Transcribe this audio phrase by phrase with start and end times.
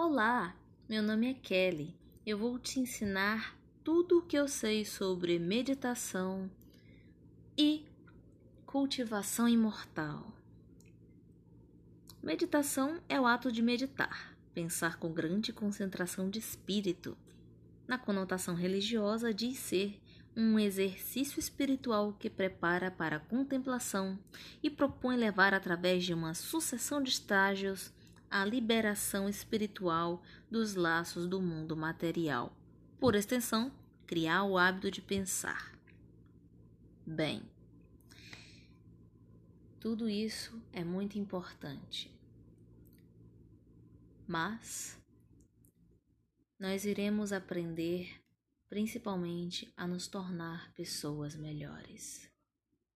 [0.00, 0.54] Olá,
[0.88, 1.92] meu nome é Kelly.
[2.24, 6.48] Eu vou te ensinar tudo o que eu sei sobre meditação
[7.58, 7.84] e
[8.64, 10.32] cultivação imortal.
[12.22, 17.18] Meditação é o ato de meditar, pensar com grande concentração de espírito.
[17.84, 20.00] Na conotação religiosa, diz ser
[20.36, 24.16] um exercício espiritual que prepara para a contemplação
[24.62, 27.92] e propõe levar através de uma sucessão de estágios
[28.30, 32.56] a liberação espiritual dos laços do mundo material.
[33.00, 33.72] Por extensão,
[34.06, 35.78] criar o hábito de pensar.
[37.06, 37.42] Bem,
[39.80, 42.12] tudo isso é muito importante.
[44.26, 45.00] Mas
[46.58, 48.20] nós iremos aprender
[48.68, 52.30] principalmente a nos tornar pessoas melhores.